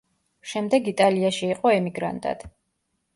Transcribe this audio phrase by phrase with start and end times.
[0.51, 2.43] შემდეგ იტალიაში იყო ემიგრანტად.